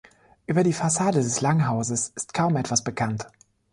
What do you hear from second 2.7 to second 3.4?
bekannt.